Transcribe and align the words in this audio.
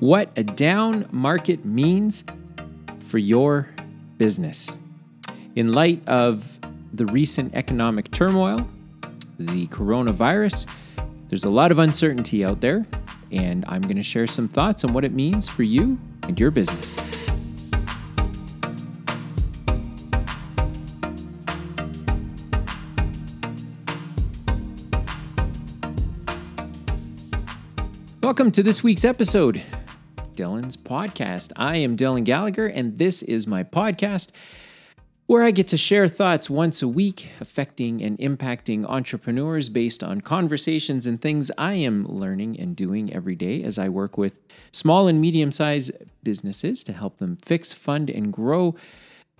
what 0.00 0.30
a 0.36 0.44
down 0.44 1.08
market 1.10 1.64
means 1.64 2.22
for 2.98 3.18
your 3.18 3.68
business. 4.18 4.76
In 5.54 5.72
light 5.72 6.06
of 6.06 6.58
the 6.92 7.06
recent 7.06 7.54
economic 7.54 8.10
turmoil, 8.10 8.68
the 9.38 9.66
coronavirus, 9.68 10.66
there's 11.28 11.44
a 11.44 11.50
lot 11.50 11.70
of 11.70 11.78
uncertainty 11.78 12.44
out 12.44 12.60
there, 12.60 12.86
and 13.32 13.64
I'm 13.68 13.80
going 13.80 13.96
to 13.96 14.02
share 14.02 14.26
some 14.26 14.48
thoughts 14.48 14.84
on 14.84 14.92
what 14.92 15.04
it 15.04 15.12
means 15.12 15.48
for 15.48 15.62
you 15.62 15.98
and 16.24 16.38
your 16.38 16.50
business. 16.50 16.96
Welcome 28.22 28.50
to 28.52 28.62
this 28.62 28.82
week's 28.82 29.04
episode, 29.04 29.62
Dylan's 30.36 30.76
podcast. 30.76 31.50
I 31.56 31.76
am 31.76 31.96
Dylan 31.96 32.24
Gallagher, 32.24 32.66
and 32.66 32.98
this 32.98 33.22
is 33.22 33.46
my 33.46 33.64
podcast 33.64 34.30
where 35.26 35.42
I 35.42 35.50
get 35.50 35.66
to 35.68 35.76
share 35.76 36.06
thoughts 36.06 36.48
once 36.48 36.82
a 36.82 36.88
week 36.88 37.30
affecting 37.40 38.00
and 38.00 38.16
impacting 38.18 38.84
entrepreneurs 38.84 39.68
based 39.68 40.04
on 40.04 40.20
conversations 40.20 41.06
and 41.06 41.20
things 41.20 41.50
I 41.58 41.72
am 41.74 42.06
learning 42.06 42.60
and 42.60 42.76
doing 42.76 43.12
every 43.12 43.34
day 43.34 43.64
as 43.64 43.78
I 43.78 43.88
work 43.88 44.16
with 44.16 44.38
small 44.70 45.08
and 45.08 45.20
medium 45.20 45.50
sized 45.50 45.90
businesses 46.22 46.84
to 46.84 46.92
help 46.92 47.16
them 47.16 47.38
fix, 47.44 47.72
fund, 47.72 48.08
and 48.08 48.32
grow 48.32 48.76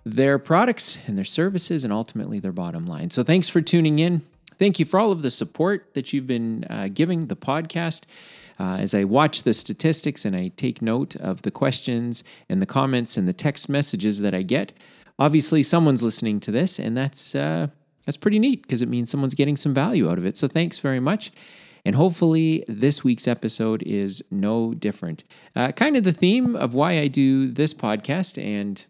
their 0.05 0.39
products 0.39 1.01
and 1.07 1.17
their 1.17 1.25
services 1.25 1.85
and 1.85 1.93
ultimately 1.93 2.41
their 2.41 2.53
bottom 2.53 2.87
line. 2.87 3.11
So, 3.11 3.23
thanks 3.23 3.49
for 3.49 3.61
tuning 3.61 3.99
in. 3.99 4.23
Thank 4.59 4.79
you 4.79 4.87
for 4.87 4.99
all 4.99 5.13
of 5.13 5.23
the 5.23 5.31
support 5.31 5.93
that 5.95 6.13
you've 6.13 6.27
been 6.27 6.65
uh, 6.71 6.89
giving 6.93 7.27
the 7.27 7.37
podcast 7.37 8.07
uh, 8.59 8.79
as 8.81 8.95
I 8.95 9.05
watch 9.05 9.43
the 9.43 9.55
statistics 9.55 10.25
and 10.25 10.35
I 10.35 10.49
take 10.57 10.81
note 10.81 11.17
of 11.17 11.43
the 11.43 11.51
questions 11.51 12.25
and 12.49 12.63
the 12.63 12.67
comments 12.67 13.17
and 13.17 13.29
the 13.29 13.33
text 13.33 13.69
messages 13.69 14.21
that 14.21 14.35
I 14.35 14.43
get, 14.43 14.73
obviously 15.19 15.63
someone's 15.63 16.03
listening 16.03 16.41
to 16.41 16.51
this, 16.51 16.79
and 16.79 16.97
that's 16.97 17.35
uh, 17.35 17.69
that's 18.05 18.17
pretty 18.17 18.39
neat 18.39 18.63
because 18.63 18.83
it 18.83 18.89
means 18.89 19.11
someone's 19.11 19.35
getting 19.35 19.57
some 19.57 19.75
value 19.75 20.11
out 20.11 20.19
of 20.19 20.27
it. 20.27 20.39
So 20.39 20.49
thanks 20.49 20.79
very 20.79 21.01
much. 21.01 21.33
And 21.85 21.95
hopefully, 21.95 22.65
this 22.67 23.05
week's 23.05 23.29
episode 23.29 23.83
is 23.85 24.23
no 24.31 24.75
different. 24.75 25.23
Uh, 25.55 25.71
kind 25.71 25.97
of 25.97 26.03
the 26.03 26.13
theme 26.13 26.57
of 26.57 26.75
why 26.75 26.99
I 26.99 27.07
do 27.07 27.49
this 27.49 27.73
podcast 27.73 28.43
and 28.43 28.85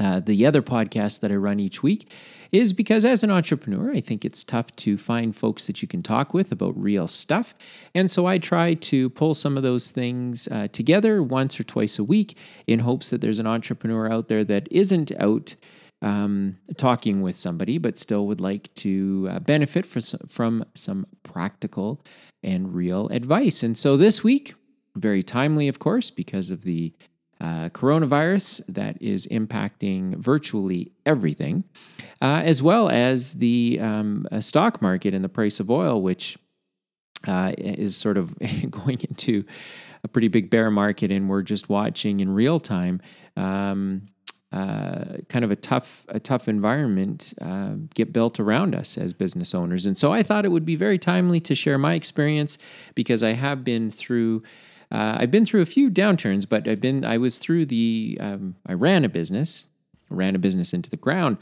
uh, 0.00 0.18
the 0.18 0.46
other 0.46 0.62
podcast 0.62 1.20
that 1.20 1.30
I 1.30 1.36
run 1.36 1.60
each 1.60 1.82
week 1.82 2.10
is 2.52 2.72
because 2.72 3.04
as 3.04 3.22
an 3.22 3.30
entrepreneur, 3.30 3.92
I 3.92 4.00
think 4.00 4.24
it's 4.24 4.42
tough 4.42 4.74
to 4.76 4.96
find 4.98 5.36
folks 5.36 5.66
that 5.66 5.82
you 5.82 5.88
can 5.88 6.02
talk 6.02 6.34
with 6.34 6.50
about 6.50 6.80
real 6.80 7.06
stuff. 7.06 7.54
And 7.94 8.10
so 8.10 8.26
I 8.26 8.38
try 8.38 8.74
to 8.74 9.10
pull 9.10 9.34
some 9.34 9.56
of 9.56 9.62
those 9.62 9.90
things 9.90 10.48
uh, 10.48 10.68
together 10.72 11.22
once 11.22 11.60
or 11.60 11.64
twice 11.64 11.98
a 11.98 12.04
week 12.04 12.36
in 12.66 12.80
hopes 12.80 13.10
that 13.10 13.20
there's 13.20 13.38
an 13.38 13.46
entrepreneur 13.46 14.10
out 14.10 14.28
there 14.28 14.44
that 14.44 14.68
isn't 14.70 15.12
out. 15.20 15.54
Um, 16.02 16.56
talking 16.78 17.20
with 17.20 17.36
somebody, 17.36 17.76
but 17.76 17.98
still 17.98 18.26
would 18.26 18.40
like 18.40 18.72
to 18.76 19.28
uh, 19.30 19.38
benefit 19.40 19.84
from 19.84 20.64
some 20.72 21.06
practical 21.24 22.02
and 22.42 22.74
real 22.74 23.08
advice. 23.08 23.62
And 23.62 23.76
so 23.76 23.98
this 23.98 24.24
week, 24.24 24.54
very 24.96 25.22
timely, 25.22 25.68
of 25.68 25.78
course, 25.78 26.10
because 26.10 26.50
of 26.50 26.62
the 26.62 26.94
uh, 27.40 27.70
coronavirus 27.70 28.62
that 28.68 29.00
is 29.00 29.26
impacting 29.28 30.16
virtually 30.16 30.92
everything, 31.06 31.64
uh, 32.20 32.42
as 32.44 32.62
well 32.62 32.90
as 32.90 33.34
the 33.34 33.78
um, 33.80 34.26
stock 34.40 34.82
market 34.82 35.14
and 35.14 35.24
the 35.24 35.28
price 35.28 35.58
of 35.58 35.70
oil, 35.70 36.02
which 36.02 36.38
uh, 37.26 37.52
is 37.56 37.96
sort 37.96 38.16
of 38.16 38.38
going 38.70 39.00
into 39.08 39.44
a 40.04 40.08
pretty 40.08 40.28
big 40.28 40.50
bear 40.50 40.70
market, 40.70 41.10
and 41.10 41.28
we're 41.28 41.42
just 41.42 41.68
watching 41.68 42.20
in 42.20 42.34
real 42.34 42.60
time. 42.60 43.00
Um, 43.36 44.08
uh, 44.52 45.18
kind 45.28 45.44
of 45.44 45.52
a 45.52 45.56
tough, 45.56 46.04
a 46.08 46.18
tough 46.18 46.48
environment 46.48 47.32
uh, 47.40 47.74
get 47.94 48.12
built 48.12 48.40
around 48.40 48.74
us 48.74 48.98
as 48.98 49.12
business 49.12 49.54
owners, 49.54 49.86
and 49.86 49.96
so 49.96 50.12
I 50.12 50.24
thought 50.24 50.44
it 50.44 50.48
would 50.48 50.66
be 50.66 50.74
very 50.74 50.98
timely 50.98 51.38
to 51.40 51.54
share 51.54 51.78
my 51.78 51.94
experience 51.94 52.58
because 52.96 53.22
I 53.22 53.34
have 53.34 53.62
been 53.62 53.90
through 53.90 54.42
uh, 54.90 55.18
I've 55.18 55.30
been 55.30 55.44
through 55.44 55.62
a 55.62 55.66
few 55.66 55.90
downturns, 55.90 56.48
but 56.48 56.66
I've 56.66 56.80
been 56.80 57.04
I 57.04 57.18
was 57.18 57.38
through 57.38 57.66
the 57.66 58.18
um, 58.20 58.56
I 58.66 58.72
ran 58.72 59.04
a 59.04 59.08
business, 59.08 59.66
ran 60.10 60.34
a 60.34 60.38
business 60.38 60.72
into 60.72 60.90
the 60.90 60.96
ground, 60.96 61.38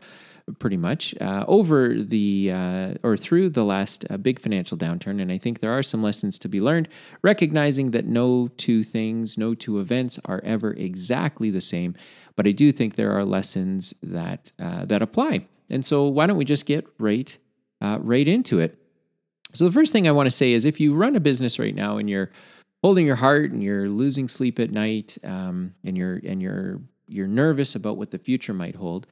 pretty 0.58 0.76
much 0.76 1.14
uh, 1.20 1.44
over 1.48 1.94
the 1.94 2.50
uh, 2.52 2.94
or 3.02 3.16
through 3.16 3.50
the 3.50 3.64
last 3.64 4.04
uh, 4.10 4.16
big 4.16 4.40
financial 4.40 4.76
downturn, 4.76 5.20
and 5.20 5.32
I 5.32 5.38
think 5.38 5.60
there 5.60 5.72
are 5.72 5.82
some 5.82 6.02
lessons 6.02 6.38
to 6.40 6.48
be 6.48 6.60
learned. 6.60 6.88
Recognizing 7.22 7.90
that 7.92 8.06
no 8.06 8.48
two 8.56 8.84
things, 8.84 9.38
no 9.38 9.54
two 9.54 9.80
events 9.80 10.18
are 10.24 10.40
ever 10.44 10.72
exactly 10.72 11.50
the 11.50 11.60
same, 11.60 11.94
but 12.36 12.46
I 12.46 12.52
do 12.52 12.72
think 12.72 12.94
there 12.96 13.12
are 13.12 13.24
lessons 13.24 13.94
that 14.02 14.52
uh, 14.58 14.84
that 14.86 15.02
apply. 15.02 15.46
And 15.70 15.84
so, 15.84 16.06
why 16.06 16.26
don't 16.26 16.36
we 16.36 16.44
just 16.44 16.66
get 16.66 16.86
right 16.98 17.36
uh, 17.80 17.98
right 18.00 18.26
into 18.26 18.60
it? 18.60 18.78
So 19.54 19.64
the 19.64 19.72
first 19.72 19.92
thing 19.92 20.06
I 20.06 20.12
want 20.12 20.26
to 20.26 20.30
say 20.30 20.52
is, 20.52 20.66
if 20.66 20.78
you 20.78 20.94
run 20.94 21.16
a 21.16 21.20
business 21.20 21.58
right 21.58 21.74
now 21.74 21.96
and 21.96 22.08
you're 22.08 22.30
holding 22.82 23.06
your 23.06 23.16
heart 23.16 23.50
and 23.50 23.62
you're 23.62 23.88
losing 23.88 24.28
sleep 24.28 24.58
at 24.58 24.70
night 24.70 25.18
um, 25.24 25.74
and 25.84 25.96
you're 25.96 26.20
and 26.24 26.40
you're 26.40 26.80
you're 27.08 27.26
nervous 27.26 27.74
about 27.74 27.96
what 27.96 28.10
the 28.10 28.18
future 28.18 28.54
might 28.54 28.76
hold. 28.76 29.06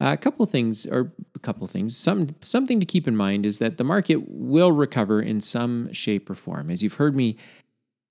Uh, 0.00 0.12
a 0.12 0.16
couple 0.16 0.44
of 0.44 0.50
things, 0.50 0.86
or 0.86 1.12
a 1.34 1.38
couple 1.40 1.64
of 1.64 1.70
things, 1.70 1.96
some, 1.96 2.28
something 2.40 2.78
to 2.78 2.86
keep 2.86 3.08
in 3.08 3.16
mind 3.16 3.44
is 3.44 3.58
that 3.58 3.78
the 3.78 3.84
market 3.84 4.22
will 4.28 4.70
recover 4.70 5.20
in 5.20 5.40
some 5.40 5.92
shape 5.92 6.30
or 6.30 6.36
form. 6.36 6.70
As 6.70 6.84
you've 6.84 6.94
heard 6.94 7.16
me 7.16 7.36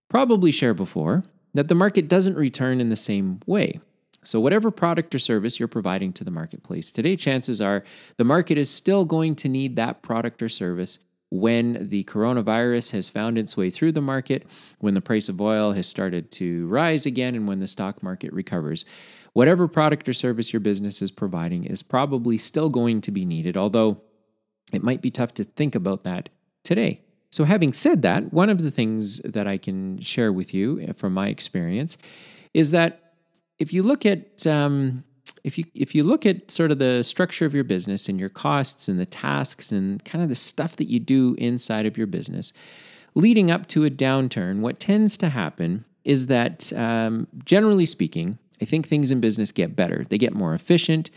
probably 0.10 0.52
share 0.52 0.74
before, 0.74 1.24
that 1.54 1.70
the 1.70 1.76
market 1.76 2.10
doesn't 2.10 2.36
return 2.36 2.82
in 2.82 2.90
the 2.90 2.98
same 2.98 3.40
way. 3.46 3.80
So, 4.24 4.42
whatever 4.42 4.70
product 4.70 5.16
or 5.16 5.20
service 5.20 5.60
you're 5.60 5.70
providing 5.70 6.12
to 6.14 6.26
the 6.26 6.32
marketplace 6.32 6.92
today, 6.92 7.16
chances 7.16 7.62
are 7.62 7.86
the 8.18 8.26
market 8.26 8.58
is 8.58 8.70
still 8.70 9.06
going 9.06 9.36
to 9.36 9.48
need 9.48 9.78
that 9.78 10.02
product 10.02 10.42
or 10.44 10.50
service 10.50 11.00
when 11.30 11.90
the 11.90 12.04
coronavirus 12.06 12.92
has 12.92 13.10
found 13.10 13.38
its 13.38 13.58
way 13.58 13.70
through 13.70 13.92
the 13.92 14.02
market, 14.02 14.48
when 14.80 14.94
the 14.94 15.02
price 15.02 15.28
of 15.28 15.42
oil 15.42 15.74
has 15.74 15.88
started 15.88 16.32
to 16.32 16.68
rise 16.68 17.06
again, 17.06 17.36
and 17.36 17.48
when 17.48 17.60
the 17.60 17.68
stock 17.68 18.02
market 18.02 18.32
recovers. 18.32 18.86
Whatever 19.34 19.68
product 19.68 20.08
or 20.08 20.14
service 20.14 20.54
your 20.54 20.60
business 20.62 21.02
is 21.02 21.12
providing 21.12 21.66
is 21.66 21.84
probably 21.84 22.38
still 22.38 22.70
going 22.70 23.02
to 23.02 23.12
be 23.12 23.26
needed, 23.26 23.58
although 23.58 24.02
it 24.74 24.84
might 24.84 25.02
be 25.02 25.12
tough 25.12 25.34
to 25.36 25.44
think 25.44 25.76
about 25.76 26.04
that 26.04 26.30
today. 26.64 27.02
So, 27.30 27.44
having 27.44 27.74
said 27.74 28.02
that, 28.04 28.32
one 28.32 28.50
of 28.50 28.60
the 28.60 28.72
things 28.72 29.20
that 29.20 29.48
I 29.48 29.58
can 29.58 30.00
share 30.00 30.32
with 30.32 30.54
you 30.54 30.94
from 30.96 31.14
my 31.14 31.28
experience 31.28 31.98
is 32.54 32.72
that 32.72 33.14
if 33.60 33.74
you 33.74 33.84
look 33.84 34.06
at 34.06 34.48
um, 34.48 35.04
if 35.48 35.58
you 35.58 35.64
if 35.74 35.96
you 35.96 36.04
look 36.04 36.26
at 36.26 36.52
sort 36.52 36.72
of 36.72 36.78
the 36.78 37.04
structure 37.04 37.46
of 37.46 37.56
your 37.56 37.64
business 37.64 38.10
and 38.10 38.20
your 38.20 38.28
costs 38.28 38.90
and 38.90 39.00
the 39.00 39.06
tasks 39.06 39.72
and 39.72 40.04
kind 40.04 40.22
of 40.22 40.28
the 40.28 40.36
stuff 40.36 40.76
that 40.76 40.90
you 40.90 41.00
do 41.00 41.36
inside 41.38 41.86
of 41.86 41.98
your 41.98 42.06
business, 42.06 42.52
leading 43.16 43.50
up 43.50 43.66
to 43.68 43.86
a 43.86 43.90
downturn, 43.90 44.60
what 44.60 44.78
tends 44.78 45.16
to 45.18 45.30
happen 45.30 45.86
is 46.04 46.28
that 46.28 46.74
um, 46.74 47.28
generally 47.46 47.86
speaking, 47.86 48.38
I 48.62 48.66
think 48.66 48.88
things 48.88 49.10
in 49.10 49.22
business 49.22 49.54
get 49.54 49.74
better. 49.74 50.04
They 50.04 50.18
get 50.18 50.34
more 50.34 50.54
efficient. 50.54 51.12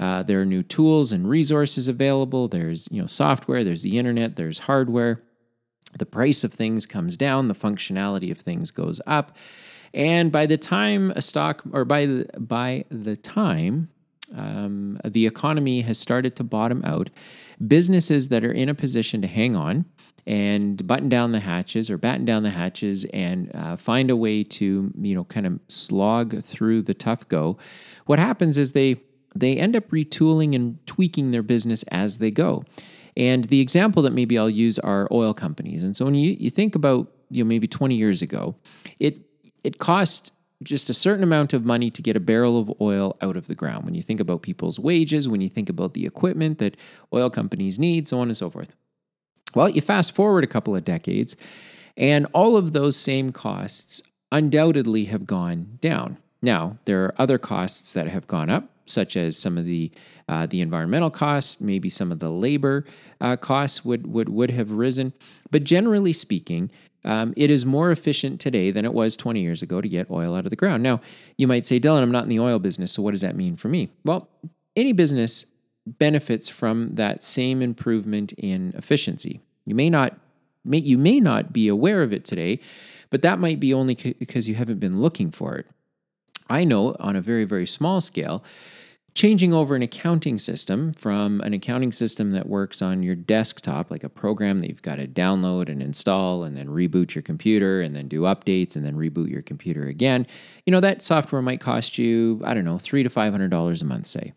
Uh, 0.00 0.22
there 0.22 0.40
are 0.40 0.46
new 0.46 0.62
tools 0.62 1.12
and 1.12 1.28
resources 1.28 1.86
available. 1.86 2.48
There's 2.48 2.88
you 2.90 3.02
know 3.02 3.06
software. 3.06 3.62
There's 3.62 3.82
the 3.82 3.98
internet. 3.98 4.36
There's 4.36 4.60
hardware. 4.60 5.22
The 5.98 6.06
price 6.06 6.44
of 6.44 6.54
things 6.54 6.86
comes 6.86 7.14
down. 7.18 7.48
The 7.48 7.54
functionality 7.54 8.30
of 8.30 8.38
things 8.38 8.70
goes 8.70 9.02
up. 9.06 9.36
And 9.96 10.30
by 10.30 10.46
the 10.46 10.56
time 10.56 11.10
a 11.16 11.22
stock, 11.22 11.62
or 11.72 11.84
by 11.84 12.06
the, 12.06 12.28
by 12.38 12.84
the 12.90 13.16
time 13.16 13.88
um, 14.36 15.00
the 15.04 15.26
economy 15.26 15.80
has 15.80 15.98
started 15.98 16.36
to 16.36 16.44
bottom 16.44 16.82
out, 16.84 17.10
businesses 17.66 18.28
that 18.28 18.44
are 18.44 18.52
in 18.52 18.68
a 18.68 18.74
position 18.74 19.20
to 19.22 19.26
hang 19.26 19.56
on 19.56 19.86
and 20.26 20.86
button 20.86 21.08
down 21.08 21.32
the 21.32 21.40
hatches 21.40 21.90
or 21.90 21.96
batten 21.96 22.24
down 22.24 22.42
the 22.42 22.50
hatches 22.50 23.04
and 23.14 23.50
uh, 23.54 23.76
find 23.76 24.10
a 24.10 24.16
way 24.16 24.44
to 24.44 24.92
you 25.00 25.14
know 25.14 25.24
kind 25.24 25.46
of 25.46 25.58
slog 25.68 26.42
through 26.42 26.82
the 26.82 26.92
tough 26.92 27.26
go 27.28 27.56
what 28.06 28.18
happens 28.18 28.58
is 28.58 28.72
they 28.72 29.00
they 29.40 29.56
end 29.56 29.76
up 29.76 29.88
retooling 29.90 30.54
and 30.54 30.84
tweaking 30.86 31.30
their 31.30 31.42
business 31.42 31.82
as 31.84 32.18
they 32.18 32.30
go. 32.30 32.64
And 33.16 33.44
the 33.44 33.60
example 33.60 34.02
that 34.02 34.12
maybe 34.12 34.36
i'll 34.38 34.50
use 34.50 34.78
are 34.78 35.08
oil 35.10 35.34
companies. 35.34 35.82
And 35.82 35.96
so 35.96 36.04
when 36.04 36.14
you, 36.14 36.36
you 36.38 36.50
think 36.50 36.74
about 36.74 37.12
you 37.30 37.42
know 37.42 37.48
maybe 37.48 37.66
20 37.66 37.94
years 37.94 38.22
ago 38.22 38.54
it 38.98 39.25
it 39.66 39.78
costs 39.78 40.30
just 40.62 40.88
a 40.88 40.94
certain 40.94 41.22
amount 41.22 41.52
of 41.52 41.64
money 41.64 41.90
to 41.90 42.00
get 42.00 42.16
a 42.16 42.20
barrel 42.20 42.58
of 42.58 42.72
oil 42.80 43.16
out 43.20 43.36
of 43.36 43.46
the 43.46 43.54
ground. 43.54 43.84
When 43.84 43.94
you 43.94 44.02
think 44.02 44.20
about 44.20 44.40
people's 44.40 44.78
wages, 44.78 45.28
when 45.28 45.42
you 45.42 45.50
think 45.50 45.68
about 45.68 45.92
the 45.92 46.06
equipment 46.06 46.58
that 46.58 46.76
oil 47.12 47.28
companies 47.30 47.78
need, 47.78 48.06
so 48.06 48.20
on 48.20 48.28
and 48.28 48.36
so 48.36 48.48
forth. 48.48 48.74
Well, 49.54 49.68
you 49.68 49.82
fast 49.82 50.14
forward 50.14 50.44
a 50.44 50.52
couple 50.56 50.74
of 50.76 50.84
decades, 50.84 51.36
and 51.96 52.26
all 52.32 52.56
of 52.56 52.72
those 52.72 52.96
same 52.96 53.32
costs 53.32 54.02
undoubtedly 54.30 55.04
have 55.06 55.26
gone 55.26 55.78
down. 55.80 56.16
Now, 56.40 56.78
there 56.84 57.04
are 57.04 57.14
other 57.18 57.38
costs 57.38 57.92
that 57.92 58.08
have 58.08 58.26
gone 58.26 58.50
up. 58.56 58.64
such 58.86 59.16
as 59.16 59.36
some 59.36 59.58
of 59.58 59.64
the 59.64 59.90
uh, 60.28 60.46
the 60.46 60.60
environmental 60.60 61.10
costs, 61.10 61.60
maybe 61.60 61.88
some 61.88 62.10
of 62.10 62.18
the 62.18 62.30
labor 62.30 62.84
uh, 63.20 63.36
costs 63.36 63.84
would, 63.84 64.06
would 64.06 64.28
would 64.28 64.50
have 64.50 64.70
risen. 64.72 65.12
But 65.50 65.64
generally 65.64 66.12
speaking, 66.12 66.70
um, 67.06 67.32
it 67.36 67.50
is 67.50 67.64
more 67.64 67.90
efficient 67.90 68.40
today 68.40 68.70
than 68.70 68.84
it 68.84 68.92
was 68.92 69.16
20 69.16 69.40
years 69.40 69.62
ago 69.62 69.80
to 69.80 69.88
get 69.88 70.10
oil 70.10 70.34
out 70.34 70.44
of 70.44 70.50
the 70.50 70.56
ground. 70.56 70.82
Now, 70.82 71.00
you 71.36 71.46
might 71.46 71.64
say, 71.64 71.78
Dylan, 71.78 72.02
I'm 72.02 72.10
not 72.10 72.24
in 72.24 72.28
the 72.28 72.40
oil 72.40 72.58
business, 72.58 72.92
so 72.92 73.02
what 73.02 73.12
does 73.12 73.20
that 73.20 73.36
mean 73.36 73.56
for 73.56 73.68
me? 73.68 73.90
Well, 74.04 74.28
any 74.74 74.92
business 74.92 75.46
benefits 75.86 76.48
from 76.48 76.88
that 76.90 77.22
same 77.22 77.62
improvement 77.62 78.32
in 78.32 78.74
efficiency. 78.76 79.40
You 79.64 79.74
may 79.74 79.88
not 79.88 80.18
may, 80.64 80.78
you 80.78 80.98
may 80.98 81.20
not 81.20 81.52
be 81.52 81.68
aware 81.68 82.02
of 82.02 82.12
it 82.12 82.24
today, 82.24 82.58
but 83.08 83.22
that 83.22 83.38
might 83.38 83.60
be 83.60 83.72
only 83.72 83.96
c- 83.96 84.16
because 84.18 84.48
you 84.48 84.56
haven't 84.56 84.80
been 84.80 85.00
looking 85.00 85.30
for 85.30 85.54
it. 85.54 85.66
I 86.50 86.64
know 86.64 86.96
on 86.98 87.14
a 87.14 87.20
very 87.20 87.44
very 87.44 87.66
small 87.66 88.00
scale 88.00 88.42
changing 89.16 89.54
over 89.54 89.74
an 89.74 89.80
accounting 89.80 90.36
system 90.36 90.92
from 90.92 91.40
an 91.40 91.54
accounting 91.54 91.90
system 91.90 92.32
that 92.32 92.46
works 92.46 92.82
on 92.82 93.02
your 93.02 93.14
desktop, 93.14 93.90
like 93.90 94.04
a 94.04 94.10
program 94.10 94.58
that 94.58 94.68
you've 94.68 94.82
got 94.82 94.96
to 94.96 95.08
download 95.08 95.70
and 95.70 95.82
install 95.82 96.44
and 96.44 96.54
then 96.54 96.68
reboot 96.68 97.14
your 97.14 97.22
computer 97.22 97.80
and 97.80 97.96
then 97.96 98.08
do 98.08 98.20
updates 98.22 98.76
and 98.76 98.84
then 98.84 98.94
reboot 98.94 99.30
your 99.30 99.40
computer 99.40 99.86
again, 99.86 100.26
you 100.66 100.70
know, 100.70 100.80
that 100.80 101.00
software 101.00 101.40
might 101.40 101.60
cost 101.60 101.96
you, 101.96 102.42
I 102.44 102.52
don't 102.52 102.66
know, 102.66 102.78
three 102.78 103.02
to 103.02 103.08
$500 103.08 103.80
a 103.80 103.84
month, 103.86 104.06
say. 104.06 104.34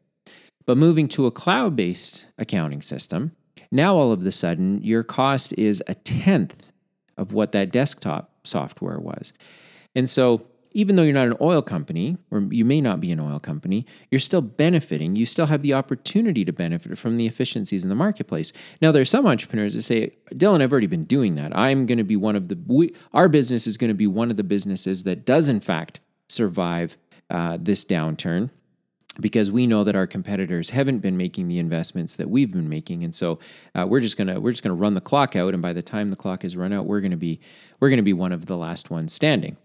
But 0.65 0.77
moving 0.77 1.09
to 1.09 1.25
a 1.25 1.31
cloud 1.31 1.75
based 1.75 2.27
accounting 2.37 2.81
system, 2.81 3.33
now 3.73 3.97
all 3.97 4.13
of 4.13 4.25
a 4.25 4.31
sudden 4.31 4.81
your 4.81 5.03
cost 5.03 5.53
is 5.57 5.83
a 5.87 5.95
tenth 5.95 6.71
of 7.17 7.33
what 7.33 7.51
that 7.51 7.73
desktop 7.73 8.31
software 8.45 8.99
was. 8.99 9.33
And 9.93 10.09
so 10.09 10.47
even 10.71 10.95
though 10.95 11.03
you're 11.03 11.13
not 11.13 11.27
an 11.27 11.37
oil 11.41 11.61
company, 11.61 12.17
or 12.31 12.47
you 12.51 12.63
may 12.63 12.81
not 12.81 13.01
be 13.01 13.11
an 13.11 13.19
oil 13.19 13.39
company, 13.39 13.85
you're 14.11 14.19
still 14.19 14.41
benefiting. 14.41 15.15
You 15.15 15.25
still 15.25 15.47
have 15.47 15.61
the 15.61 15.73
opportunity 15.73 16.45
to 16.45 16.53
benefit 16.53 16.97
from 16.97 17.17
the 17.17 17.25
efficiencies 17.25 17.83
in 17.83 17.89
the 17.89 17.95
marketplace. 17.95 18.53
Now, 18.81 18.91
there 18.91 19.01
are 19.01 19.05
some 19.05 19.25
entrepreneurs 19.25 19.73
that 19.73 19.81
say, 19.81 20.13
Dylan, 20.33 20.61
I've 20.61 20.71
already 20.71 20.87
been 20.87 21.05
doing 21.05 21.33
that. 21.35 21.55
I'm 21.57 21.85
going 21.85 21.97
to 21.97 22.03
be 22.03 22.15
one 22.15 22.35
of 22.35 22.47
the, 22.49 22.57
we, 22.67 22.93
our 23.13 23.27
business 23.27 23.65
is 23.65 23.77
going 23.77 23.89
to 23.89 23.95
be 23.95 24.07
one 24.07 24.29
of 24.29 24.37
the 24.37 24.43
businesses 24.43 25.03
that 25.03 25.25
does, 25.25 25.49
in 25.49 25.59
fact, 25.59 25.99
survive 26.27 26.97
uh, 27.29 27.57
this 27.59 27.83
downturn 27.83 28.49
because 29.19 29.51
we 29.51 29.67
know 29.67 29.83
that 29.83 29.95
our 29.95 30.07
competitors 30.07 30.69
haven't 30.69 30.99
been 30.99 31.17
making 31.17 31.47
the 31.47 31.59
investments 31.59 32.15
that 32.15 32.29
we've 32.29 32.51
been 32.51 32.69
making 32.69 33.03
and 33.03 33.13
so 33.13 33.39
uh, 33.75 33.85
we're 33.87 33.99
just 33.99 34.17
gonna 34.17 34.39
we're 34.39 34.51
just 34.51 34.63
gonna 34.63 34.75
run 34.75 34.93
the 34.93 35.01
clock 35.01 35.35
out 35.35 35.53
and 35.53 35.61
by 35.61 35.73
the 35.73 35.81
time 35.81 36.09
the 36.09 36.15
clock 36.15 36.45
is 36.45 36.55
run 36.55 36.71
out 36.71 36.85
we're 36.85 37.01
gonna 37.01 37.17
be 37.17 37.39
we're 37.79 37.89
gonna 37.89 38.01
be 38.01 38.13
one 38.13 38.31
of 38.31 38.45
the 38.45 38.57
last 38.57 38.89
ones 38.89 39.13
standing 39.13 39.57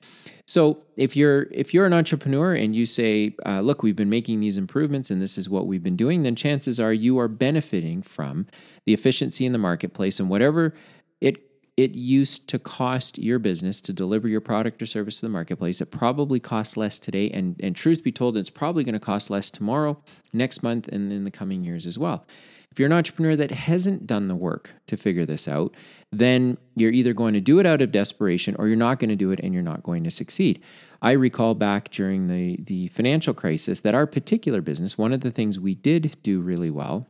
so 0.46 0.82
if 0.96 1.16
you're 1.16 1.48
if 1.50 1.72
you're 1.72 1.86
an 1.86 1.92
entrepreneur 1.92 2.54
and 2.54 2.76
you 2.76 2.84
say, 2.86 3.34
uh, 3.46 3.60
"Look, 3.60 3.82
we've 3.82 3.96
been 3.96 4.10
making 4.10 4.40
these 4.40 4.58
improvements, 4.58 5.10
and 5.10 5.22
this 5.22 5.38
is 5.38 5.48
what 5.48 5.66
we've 5.66 5.82
been 5.82 5.96
doing," 5.96 6.22
then 6.22 6.34
chances 6.34 6.78
are 6.78 6.92
you 6.92 7.18
are 7.18 7.28
benefiting 7.28 8.02
from 8.02 8.46
the 8.84 8.92
efficiency 8.92 9.46
in 9.46 9.52
the 9.52 9.58
marketplace 9.58 10.20
and 10.20 10.28
whatever 10.28 10.74
it 11.20 11.53
it 11.76 11.92
used 11.94 12.48
to 12.48 12.58
cost 12.58 13.18
your 13.18 13.38
business 13.38 13.80
to 13.80 13.92
deliver 13.92 14.28
your 14.28 14.40
product 14.40 14.80
or 14.80 14.86
service 14.86 15.20
to 15.20 15.26
the 15.26 15.30
marketplace. 15.30 15.80
It 15.80 15.90
probably 15.90 16.38
costs 16.38 16.76
less 16.76 16.98
today, 16.98 17.30
and 17.30 17.56
and 17.60 17.74
truth 17.74 18.04
be 18.04 18.12
told, 18.12 18.36
it's 18.36 18.50
probably 18.50 18.84
going 18.84 18.94
to 18.94 19.00
cost 19.00 19.30
less 19.30 19.50
tomorrow, 19.50 20.00
next 20.32 20.62
month, 20.62 20.88
and 20.88 21.12
in 21.12 21.24
the 21.24 21.30
coming 21.30 21.64
years 21.64 21.86
as 21.86 21.98
well. 21.98 22.26
If 22.74 22.80
you're 22.80 22.86
an 22.86 22.92
entrepreneur 22.92 23.36
that 23.36 23.52
hasn't 23.52 24.04
done 24.04 24.26
the 24.26 24.34
work 24.34 24.72
to 24.88 24.96
figure 24.96 25.24
this 25.24 25.46
out, 25.46 25.76
then 26.10 26.58
you're 26.74 26.90
either 26.90 27.12
going 27.12 27.34
to 27.34 27.40
do 27.40 27.60
it 27.60 27.66
out 27.66 27.80
of 27.80 27.92
desperation 27.92 28.56
or 28.58 28.66
you're 28.66 28.76
not 28.76 28.98
going 28.98 29.10
to 29.10 29.16
do 29.16 29.30
it 29.30 29.38
and 29.38 29.54
you're 29.54 29.62
not 29.62 29.84
going 29.84 30.02
to 30.02 30.10
succeed. 30.10 30.60
I 31.00 31.12
recall 31.12 31.54
back 31.54 31.92
during 31.92 32.26
the, 32.26 32.56
the 32.60 32.88
financial 32.88 33.32
crisis 33.32 33.82
that 33.82 33.94
our 33.94 34.08
particular 34.08 34.60
business, 34.60 34.98
one 34.98 35.12
of 35.12 35.20
the 35.20 35.30
things 35.30 35.60
we 35.60 35.76
did 35.76 36.16
do 36.24 36.40
really 36.40 36.70
well, 36.70 37.06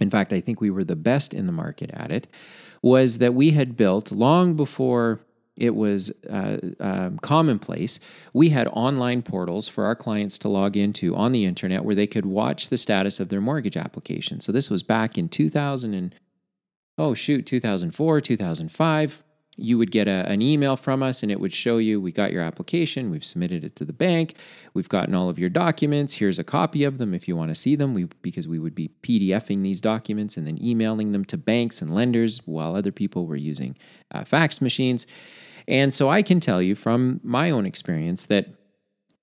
in 0.00 0.10
fact, 0.10 0.32
I 0.32 0.40
think 0.40 0.60
we 0.60 0.70
were 0.70 0.84
the 0.84 0.96
best 0.96 1.34
in 1.34 1.46
the 1.46 1.52
market 1.52 1.90
at 1.92 2.10
it, 2.10 2.26
was 2.82 3.18
that 3.18 3.34
we 3.34 3.50
had 3.50 3.76
built 3.76 4.12
long 4.12 4.54
before 4.54 5.20
it 5.56 5.74
was 5.74 6.12
uh, 6.30 6.58
um, 6.78 7.18
commonplace. 7.18 7.98
We 8.32 8.50
had 8.50 8.68
online 8.68 9.22
portals 9.22 9.68
for 9.68 9.84
our 9.84 9.96
clients 9.96 10.38
to 10.38 10.48
log 10.48 10.76
into 10.76 11.16
on 11.16 11.32
the 11.32 11.44
internet 11.44 11.84
where 11.84 11.96
they 11.96 12.06
could 12.06 12.26
watch 12.26 12.68
the 12.68 12.78
status 12.78 13.18
of 13.18 13.28
their 13.28 13.40
mortgage 13.40 13.76
application. 13.76 14.40
So 14.40 14.52
this 14.52 14.70
was 14.70 14.82
back 14.82 15.18
in 15.18 15.28
2000 15.28 15.94
and 15.94 16.14
oh 16.96 17.14
shoot, 17.14 17.44
2004, 17.44 18.20
2005. 18.20 19.24
You 19.58 19.76
would 19.78 19.90
get 19.90 20.08
a, 20.08 20.26
an 20.28 20.40
email 20.40 20.76
from 20.76 21.02
us 21.02 21.22
and 21.22 21.32
it 21.32 21.40
would 21.40 21.52
show 21.52 21.78
you 21.78 22.00
we 22.00 22.12
got 22.12 22.32
your 22.32 22.42
application, 22.42 23.10
we've 23.10 23.24
submitted 23.24 23.64
it 23.64 23.76
to 23.76 23.84
the 23.84 23.92
bank, 23.92 24.34
we've 24.72 24.88
gotten 24.88 25.14
all 25.14 25.28
of 25.28 25.38
your 25.38 25.50
documents. 25.50 26.14
Here's 26.14 26.38
a 26.38 26.44
copy 26.44 26.84
of 26.84 26.98
them 26.98 27.12
if 27.12 27.28
you 27.28 27.36
want 27.36 27.50
to 27.50 27.54
see 27.54 27.76
them. 27.76 27.92
We 27.92 28.04
because 28.22 28.46
we 28.46 28.58
would 28.58 28.74
be 28.74 28.90
PDFing 29.02 29.62
these 29.62 29.80
documents 29.80 30.36
and 30.36 30.46
then 30.46 30.62
emailing 30.62 31.12
them 31.12 31.24
to 31.26 31.36
banks 31.36 31.82
and 31.82 31.94
lenders 31.94 32.46
while 32.46 32.74
other 32.74 32.92
people 32.92 33.26
were 33.26 33.36
using 33.36 33.76
uh, 34.12 34.24
fax 34.24 34.60
machines. 34.60 35.06
And 35.66 35.92
so 35.92 36.08
I 36.08 36.22
can 36.22 36.40
tell 36.40 36.62
you 36.62 36.74
from 36.74 37.20
my 37.22 37.50
own 37.50 37.66
experience 37.66 38.24
that 38.26 38.54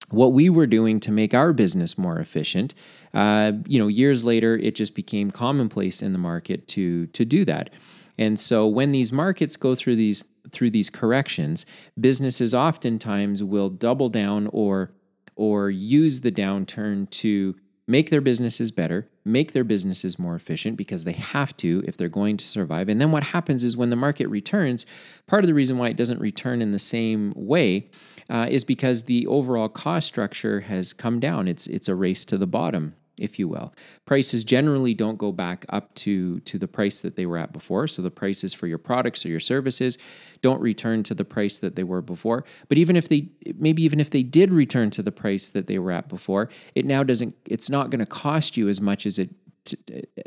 what 0.09 0.33
we 0.33 0.49
were 0.49 0.67
doing 0.67 0.99
to 1.01 1.11
make 1.11 1.33
our 1.33 1.53
business 1.53 1.97
more 1.97 2.19
efficient, 2.19 2.75
uh, 3.13 3.53
you 3.67 3.79
know, 3.79 3.87
years 3.87 4.23
later, 4.23 4.55
it 4.57 4.75
just 4.75 4.93
became 4.93 5.31
commonplace 5.31 6.01
in 6.01 6.13
the 6.13 6.19
market 6.19 6.67
to 6.69 7.07
to 7.07 7.25
do 7.25 7.45
that. 7.45 7.71
And 8.17 8.39
so 8.39 8.67
when 8.67 8.91
these 8.91 9.11
markets 9.11 9.55
go 9.55 9.75
through 9.75 9.95
these 9.97 10.23
through 10.51 10.69
these 10.69 10.89
corrections, 10.89 11.65
businesses 11.99 12.53
oftentimes 12.53 13.43
will 13.43 13.69
double 13.69 14.09
down 14.09 14.47
or 14.51 14.91
or 15.35 15.69
use 15.69 16.21
the 16.21 16.31
downturn 16.31 17.09
to 17.09 17.55
make 17.87 18.09
their 18.09 18.21
businesses 18.21 18.71
better, 18.71 19.07
make 19.23 19.51
their 19.51 19.63
businesses 19.63 20.17
more 20.17 20.35
efficient 20.35 20.77
because 20.77 21.03
they 21.03 21.13
have 21.13 21.55
to 21.57 21.83
if 21.85 21.97
they're 21.97 22.09
going 22.09 22.37
to 22.37 22.45
survive. 22.45 22.89
And 22.89 22.99
then 22.99 23.11
what 23.11 23.23
happens 23.23 23.63
is 23.63 23.77
when 23.77 23.89
the 23.91 23.95
market 23.95 24.27
returns, 24.27 24.85
part 25.27 25.43
of 25.43 25.47
the 25.47 25.53
reason 25.53 25.77
why 25.77 25.89
it 25.89 25.97
doesn't 25.97 26.19
return 26.19 26.61
in 26.61 26.71
the 26.71 26.79
same 26.79 27.33
way 27.35 27.89
uh, 28.29 28.47
is 28.49 28.63
because 28.63 29.03
the 29.03 29.27
overall 29.27 29.69
cost 29.69 30.07
structure 30.07 30.61
has 30.61 30.93
come 30.93 31.19
down. 31.19 31.47
It's 31.47 31.67
it's 31.67 31.87
a 31.87 31.95
race 31.95 32.25
to 32.25 32.37
the 32.37 32.47
bottom 32.47 32.95
if 33.17 33.39
you 33.39 33.47
will. 33.47 33.73
Prices 34.05 34.43
generally 34.43 34.93
don't 34.93 35.17
go 35.17 35.31
back 35.31 35.65
up 35.69 35.93
to, 35.95 36.39
to 36.41 36.57
the 36.57 36.67
price 36.67 36.99
that 37.01 37.15
they 37.15 37.25
were 37.25 37.37
at 37.37 37.53
before. 37.53 37.87
So 37.87 38.01
the 38.01 38.11
prices 38.11 38.53
for 38.53 38.67
your 38.67 38.77
products 38.77 39.25
or 39.25 39.29
your 39.29 39.39
services 39.39 39.97
don't 40.41 40.61
return 40.61 41.03
to 41.03 41.13
the 41.13 41.25
price 41.25 41.57
that 41.59 41.75
they 41.75 41.83
were 41.83 42.01
before. 42.01 42.43
But 42.67 42.77
even 42.77 42.95
if 42.95 43.09
they, 43.09 43.29
maybe 43.57 43.83
even 43.83 43.99
if 43.99 44.09
they 44.09 44.23
did 44.23 44.51
return 44.51 44.89
to 44.91 45.03
the 45.03 45.11
price 45.11 45.49
that 45.49 45.67
they 45.67 45.79
were 45.79 45.91
at 45.91 46.09
before, 46.09 46.49
it 46.75 46.85
now 46.85 47.03
doesn't, 47.03 47.35
it's 47.45 47.69
not 47.69 47.89
going 47.89 47.99
to 47.99 48.05
cost 48.05 48.57
you 48.57 48.67
as 48.67 48.81
much 48.81 49.05
as 49.05 49.19
it 49.19 49.29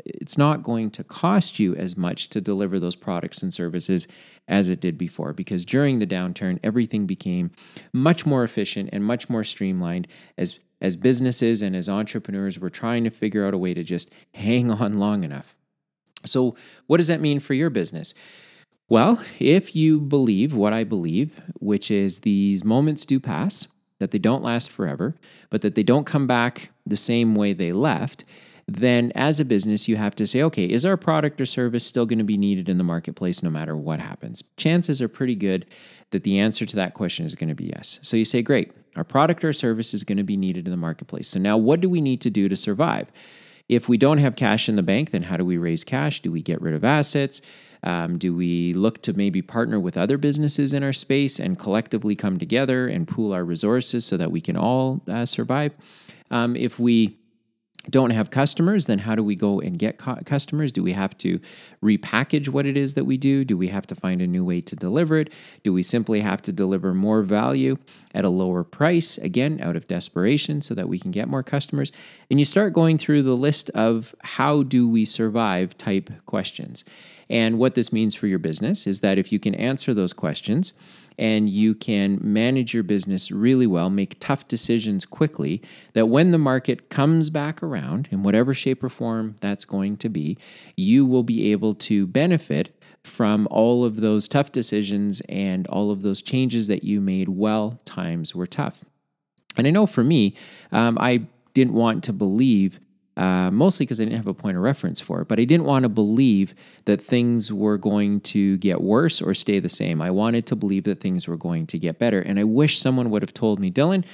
it's 0.05 0.37
not 0.37 0.63
going 0.63 0.91
to 0.91 1.03
cost 1.03 1.59
you 1.59 1.75
as 1.75 1.95
much 1.95 2.29
to 2.29 2.41
deliver 2.41 2.79
those 2.79 2.95
products 2.95 3.41
and 3.41 3.53
services 3.53 4.05
as 4.47 4.67
it 4.67 4.81
did 4.81 4.97
before 4.97 5.31
because 5.31 5.63
during 5.63 5.99
the 5.99 6.07
downturn 6.07 6.59
everything 6.63 7.05
became 7.05 7.51
much 7.93 8.25
more 8.25 8.43
efficient 8.43 8.89
and 8.91 9.05
much 9.05 9.29
more 9.29 9.43
streamlined 9.43 10.07
as 10.37 10.59
as 10.81 10.95
businesses 10.95 11.61
and 11.61 11.75
as 11.75 11.89
entrepreneurs, 11.89 12.59
we're 12.59 12.69
trying 12.69 13.03
to 13.03 13.09
figure 13.09 13.45
out 13.45 13.53
a 13.53 13.57
way 13.57 13.73
to 13.73 13.83
just 13.83 14.11
hang 14.33 14.71
on 14.81 14.99
long 14.99 15.23
enough. 15.23 15.55
So, 16.25 16.55
what 16.87 16.97
does 16.97 17.07
that 17.07 17.21
mean 17.21 17.39
for 17.39 17.53
your 17.53 17.69
business? 17.69 18.13
Well, 18.89 19.21
if 19.39 19.75
you 19.75 19.99
believe 19.99 20.53
what 20.53 20.73
I 20.73 20.83
believe, 20.83 21.41
which 21.59 21.91
is 21.91 22.21
these 22.21 22.63
moments 22.63 23.05
do 23.05 23.19
pass, 23.19 23.67
that 23.99 24.11
they 24.11 24.17
don't 24.17 24.43
last 24.43 24.71
forever, 24.71 25.15
but 25.49 25.61
that 25.61 25.75
they 25.75 25.83
don't 25.83 26.05
come 26.05 26.25
back 26.25 26.71
the 26.85 26.97
same 26.97 27.35
way 27.35 27.53
they 27.53 27.71
left, 27.71 28.25
then 28.77 29.11
as 29.15 29.39
a 29.39 29.45
business, 29.45 29.87
you 29.87 29.95
have 29.95 30.15
to 30.15 30.27
say, 30.27 30.43
okay, 30.43 30.65
is 30.65 30.85
our 30.85 30.97
product 30.97 31.39
or 31.41 31.45
service 31.45 31.85
still 31.85 32.05
going 32.05 32.19
to 32.19 32.25
be 32.25 32.37
needed 32.37 32.69
in 32.69 32.77
the 32.77 32.83
marketplace 32.83 33.41
no 33.41 33.49
matter 33.49 33.75
what 33.75 33.99
happens? 33.99 34.43
Chances 34.57 35.01
are 35.01 35.07
pretty 35.07 35.35
good 35.35 35.65
that 36.11 36.23
the 36.23 36.39
answer 36.39 36.65
to 36.65 36.75
that 36.75 36.93
question 36.93 37.25
is 37.25 37.35
going 37.35 37.49
to 37.49 37.55
be 37.55 37.71
yes. 37.75 37.99
So 38.01 38.17
you 38.17 38.25
say, 38.25 38.41
great, 38.41 38.71
our 38.95 39.03
product 39.03 39.43
or 39.43 39.53
service 39.53 39.93
is 39.93 40.03
going 40.03 40.17
to 40.17 40.23
be 40.23 40.37
needed 40.37 40.67
in 40.67 40.71
the 40.71 40.77
marketplace. 40.77 41.29
So 41.29 41.39
now 41.39 41.57
what 41.57 41.81
do 41.81 41.89
we 41.89 42.01
need 42.01 42.21
to 42.21 42.29
do 42.29 42.49
to 42.49 42.55
survive? 42.55 43.11
If 43.67 43.87
we 43.87 43.97
don't 43.97 44.17
have 44.17 44.35
cash 44.35 44.67
in 44.67 44.75
the 44.75 44.83
bank, 44.83 45.11
then 45.11 45.23
how 45.23 45.37
do 45.37 45.45
we 45.45 45.57
raise 45.57 45.83
cash? 45.83 46.21
Do 46.21 46.31
we 46.31 46.41
get 46.41 46.61
rid 46.61 46.73
of 46.73 46.83
assets? 46.83 47.41
Um, 47.83 48.17
do 48.17 48.35
we 48.35 48.73
look 48.73 49.01
to 49.03 49.13
maybe 49.13 49.41
partner 49.41 49.79
with 49.79 49.95
other 49.95 50.17
businesses 50.17 50.73
in 50.73 50.83
our 50.83 50.91
space 50.91 51.39
and 51.39 51.57
collectively 51.57 52.15
come 52.15 52.37
together 52.37 52.87
and 52.87 53.07
pool 53.07 53.31
our 53.31 53.45
resources 53.45 54.05
so 54.05 54.17
that 54.17 54.31
we 54.31 54.41
can 54.41 54.57
all 54.57 55.01
uh, 55.07 55.25
survive? 55.25 55.73
Um, 56.31 56.55
if 56.55 56.79
we 56.79 57.19
don't 57.89 58.11
have 58.11 58.29
customers, 58.29 58.85
then 58.85 58.99
how 58.99 59.15
do 59.15 59.23
we 59.23 59.35
go 59.35 59.59
and 59.59 59.77
get 59.77 59.97
customers? 60.25 60.71
Do 60.71 60.83
we 60.83 60.93
have 60.93 61.17
to 61.19 61.39
repackage 61.83 62.49
what 62.49 62.65
it 62.65 62.77
is 62.77 62.93
that 62.93 63.05
we 63.05 63.17
do? 63.17 63.43
Do 63.43 63.57
we 63.57 63.69
have 63.69 63.87
to 63.87 63.95
find 63.95 64.21
a 64.21 64.27
new 64.27 64.45
way 64.45 64.61
to 64.61 64.75
deliver 64.75 65.17
it? 65.17 65.33
Do 65.63 65.73
we 65.73 65.83
simply 65.83 66.21
have 66.21 66.41
to 66.43 66.51
deliver 66.51 66.93
more 66.93 67.21
value 67.21 67.77
at 68.13 68.25
a 68.25 68.29
lower 68.29 68.63
price, 68.63 69.17
again, 69.17 69.59
out 69.61 69.75
of 69.75 69.87
desperation, 69.87 70.61
so 70.61 70.73
that 70.75 70.89
we 70.89 70.99
can 70.99 71.11
get 71.11 71.27
more 71.27 71.43
customers? 71.43 71.91
And 72.29 72.39
you 72.39 72.45
start 72.45 72.73
going 72.73 72.97
through 72.97 73.23
the 73.23 73.37
list 73.37 73.69
of 73.71 74.15
how 74.21 74.63
do 74.63 74.89
we 74.89 75.05
survive 75.05 75.77
type 75.77 76.09
questions. 76.25 76.83
And 77.29 77.59
what 77.59 77.75
this 77.75 77.93
means 77.93 78.15
for 78.15 78.25
your 78.25 78.39
business 78.39 78.87
is 78.87 79.01
that 79.01 79.19
if 79.19 79.31
you 79.31 79.39
can 79.39 79.53
answer 79.53 79.93
those 79.93 80.13
questions 80.13 80.73
and 81.19 81.49
you 81.49 81.75
can 81.75 82.17
manage 82.21 82.73
your 82.73 82.81
business 82.81 83.29
really 83.29 83.67
well, 83.67 83.89
make 83.89 84.19
tough 84.19 84.47
decisions 84.47 85.05
quickly, 85.05 85.61
that 85.93 86.07
when 86.07 86.31
the 86.31 86.37
market 86.37 86.89
comes 86.89 87.29
back 87.29 87.61
around, 87.61 88.07
in 88.09 88.23
whatever 88.23 88.53
shape 88.53 88.81
or 88.81 88.89
form 88.89 89.35
that's 89.41 89.65
going 89.65 89.97
to 89.97 90.07
be, 90.07 90.37
you 90.77 91.05
will 91.05 91.23
be 91.23 91.51
able 91.51 91.73
to 91.73 92.07
benefit 92.07 92.81
from 93.03 93.47
all 93.51 93.83
of 93.83 93.97
those 93.97 94.27
tough 94.29 94.51
decisions 94.53 95.21
and 95.27 95.67
all 95.67 95.91
of 95.91 96.01
those 96.01 96.21
changes 96.21 96.67
that 96.67 96.85
you 96.85 97.01
made 97.01 97.27
while 97.27 97.81
times 97.83 98.33
were 98.33 98.47
tough. 98.47 98.85
And 99.57 99.67
I 99.67 99.71
know 99.71 99.85
for 99.85 100.03
me, 100.03 100.35
um, 100.71 100.97
I 100.99 101.23
didn't 101.53 101.73
want 101.73 102.03
to 102.05 102.13
believe 102.13 102.79
uh, 103.19 103.51
mostly 103.51 103.85
because 103.85 103.99
I 103.99 104.05
didn't 104.05 104.15
have 104.15 104.27
a 104.27 104.33
point 104.33 104.55
of 104.55 104.63
reference 104.63 105.01
for 105.01 105.21
it. 105.21 105.27
But 105.27 105.41
I 105.41 105.43
didn't 105.43 105.65
want 105.65 105.83
to 105.83 105.89
believe 105.89 106.55
that 106.85 107.01
things 107.01 107.51
were 107.51 107.77
going 107.77 108.21
to 108.21 108.57
get 108.59 108.81
worse 108.81 109.21
or 109.21 109.33
stay 109.33 109.59
the 109.59 109.67
same. 109.67 110.01
I 110.01 110.09
wanted 110.09 110.45
to 110.47 110.55
believe 110.55 110.85
that 110.85 111.01
things 111.01 111.27
were 111.27 111.35
going 111.35 111.67
to 111.67 111.77
get 111.77 111.99
better. 111.99 112.21
And 112.21 112.39
I 112.39 112.45
wish 112.45 112.79
someone 112.79 113.09
would 113.09 113.21
have 113.21 113.33
told 113.33 113.59
me, 113.59 113.69
Dylan, 113.69 114.05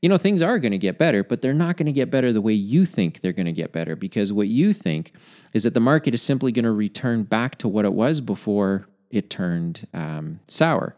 you 0.00 0.08
know, 0.08 0.16
things 0.16 0.40
are 0.40 0.58
going 0.58 0.72
to 0.72 0.78
get 0.78 0.96
better, 0.96 1.22
but 1.22 1.42
they're 1.42 1.52
not 1.52 1.76
going 1.76 1.86
to 1.86 1.92
get 1.92 2.10
better 2.10 2.32
the 2.32 2.40
way 2.40 2.54
you 2.54 2.86
think 2.86 3.20
they're 3.20 3.32
going 3.32 3.44
to 3.46 3.52
get 3.52 3.70
better 3.70 3.96
because 3.96 4.32
what 4.32 4.48
you 4.48 4.72
think 4.72 5.12
is 5.52 5.64
that 5.64 5.74
the 5.74 5.80
market 5.80 6.14
is 6.14 6.22
simply 6.22 6.50
going 6.50 6.64
to 6.64 6.72
return 6.72 7.22
back 7.22 7.58
to 7.58 7.68
what 7.68 7.84
it 7.84 7.92
was 7.92 8.22
before 8.22 8.88
it 9.10 9.28
turned 9.28 9.86
um, 9.92 10.40
sour. 10.46 10.96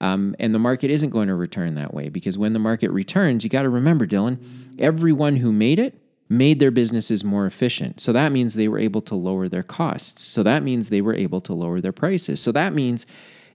Um, 0.00 0.34
and 0.40 0.52
the 0.52 0.58
market 0.58 0.90
isn't 0.90 1.10
going 1.10 1.28
to 1.28 1.36
return 1.36 1.74
that 1.74 1.94
way 1.94 2.08
because 2.08 2.36
when 2.36 2.52
the 2.52 2.58
market 2.58 2.90
returns, 2.90 3.44
you 3.44 3.50
got 3.50 3.62
to 3.62 3.68
remember, 3.68 4.08
Dylan, 4.08 4.38
everyone 4.78 5.36
who 5.36 5.52
made 5.52 5.78
it 5.78 6.00
made 6.28 6.58
their 6.58 6.70
businesses 6.70 7.22
more 7.22 7.46
efficient. 7.46 8.00
So 8.00 8.12
that 8.12 8.32
means 8.32 8.54
they 8.54 8.68
were 8.68 8.78
able 8.78 9.02
to 9.02 9.14
lower 9.14 9.48
their 9.48 9.62
costs. 9.62 10.22
So 10.22 10.42
that 10.42 10.62
means 10.62 10.88
they 10.88 11.00
were 11.00 11.14
able 11.14 11.40
to 11.42 11.52
lower 11.52 11.80
their 11.80 11.92
prices. 11.92 12.40
So 12.40 12.52
that 12.52 12.72
means 12.72 13.06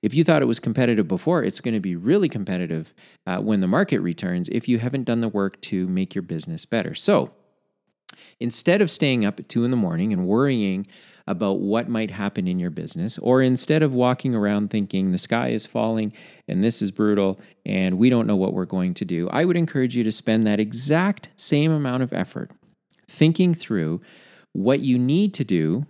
if 0.01 0.13
you 0.13 0.23
thought 0.23 0.41
it 0.41 0.45
was 0.45 0.59
competitive 0.59 1.07
before, 1.07 1.43
it's 1.43 1.59
going 1.59 1.73
to 1.73 1.79
be 1.79 1.95
really 1.95 2.29
competitive 2.29 2.93
uh, 3.27 3.37
when 3.39 3.61
the 3.61 3.67
market 3.67 3.99
returns 3.99 4.49
if 4.49 4.67
you 4.67 4.79
haven't 4.79 5.03
done 5.03 5.21
the 5.21 5.27
work 5.27 5.61
to 5.61 5.87
make 5.87 6.15
your 6.15 6.23
business 6.23 6.65
better. 6.65 6.93
So 6.93 7.31
instead 8.39 8.81
of 8.81 8.89
staying 8.89 9.25
up 9.25 9.39
at 9.39 9.49
two 9.49 9.63
in 9.63 9.71
the 9.71 9.77
morning 9.77 10.11
and 10.11 10.25
worrying 10.25 10.87
about 11.27 11.59
what 11.59 11.87
might 11.87 12.09
happen 12.09 12.47
in 12.47 12.57
your 12.57 12.71
business, 12.71 13.19
or 13.19 13.43
instead 13.43 13.83
of 13.83 13.93
walking 13.93 14.33
around 14.33 14.71
thinking 14.71 15.11
the 15.11 15.17
sky 15.19 15.49
is 15.49 15.67
falling 15.67 16.11
and 16.47 16.63
this 16.63 16.81
is 16.81 16.89
brutal 16.89 17.39
and 17.63 17.99
we 17.99 18.09
don't 18.09 18.25
know 18.25 18.35
what 18.35 18.53
we're 18.53 18.65
going 18.65 18.95
to 18.95 19.05
do, 19.05 19.29
I 19.29 19.45
would 19.45 19.55
encourage 19.55 19.95
you 19.95 20.03
to 20.03 20.11
spend 20.11 20.47
that 20.47 20.59
exact 20.59 21.29
same 21.35 21.71
amount 21.71 22.01
of 22.01 22.11
effort 22.11 22.49
thinking 23.11 23.53
through 23.53 24.01
what 24.53 24.79
you 24.79 24.97
need 24.97 25.33
to 25.35 25.43
do 25.43 25.85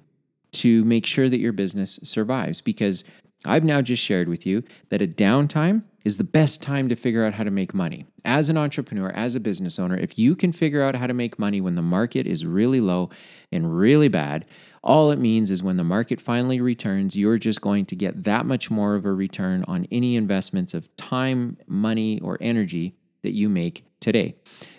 to 0.51 0.83
make 0.83 1.05
sure 1.05 1.29
that 1.29 1.39
your 1.39 1.53
business 1.53 1.99
survives. 2.03 2.61
Because 2.61 3.03
I've 3.45 3.63
now 3.63 3.81
just 3.81 4.03
shared 4.03 4.27
with 4.27 4.45
you 4.45 4.63
that 4.89 5.01
a 5.01 5.07
downtime 5.07 5.83
is 6.03 6.17
the 6.17 6.23
best 6.23 6.61
time 6.61 6.89
to 6.89 6.95
figure 6.95 7.23
out 7.25 7.35
how 7.35 7.43
to 7.43 7.51
make 7.51 7.73
money. 7.73 8.05
As 8.25 8.49
an 8.49 8.57
entrepreneur, 8.57 9.11
as 9.11 9.35
a 9.35 9.39
business 9.39 9.77
owner, 9.79 9.97
if 9.97 10.17
you 10.17 10.35
can 10.35 10.51
figure 10.51 10.81
out 10.81 10.95
how 10.95 11.07
to 11.07 11.13
make 11.13 11.37
money 11.37 11.61
when 11.61 11.75
the 11.75 11.81
market 11.81 12.25
is 12.25 12.45
really 12.45 12.81
low 12.81 13.09
and 13.51 13.77
really 13.77 14.07
bad, 14.07 14.45
all 14.83 15.11
it 15.11 15.19
means 15.19 15.51
is 15.51 15.61
when 15.61 15.77
the 15.77 15.83
market 15.83 16.19
finally 16.19 16.59
returns, 16.59 17.15
you're 17.15 17.37
just 17.37 17.61
going 17.61 17.85
to 17.85 17.95
get 17.95 18.23
that 18.23 18.47
much 18.47 18.71
more 18.71 18.95
of 18.95 19.05
a 19.05 19.13
return 19.13 19.63
on 19.67 19.87
any 19.91 20.15
investments 20.15 20.73
of 20.73 20.93
time, 20.95 21.57
money, 21.67 22.19
or 22.21 22.37
energy 22.41 22.95
that 23.21 23.33
you 23.33 23.47
make 23.47 23.85
today. 23.99 24.33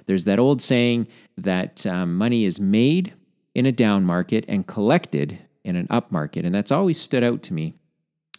There's 0.07 0.25
that 0.25 0.41
old 0.41 0.61
saying 0.61 1.07
that 1.43 1.87
um, 1.87 2.17
money 2.17 2.45
is 2.45 2.61
made 2.61 3.13
in 3.55 3.67
a 3.67 3.73
down 3.73 4.05
market 4.05 4.45
and 4.49 4.67
collected 4.67 5.39
in 5.65 5.77
an 5.77 5.87
up 5.91 6.11
market. 6.11 6.45
And 6.45 6.55
that's 6.55 6.73
always 6.73 7.01
stood 7.01 7.23
out 7.23 7.43
to 7.45 7.55
me. 7.55 7.75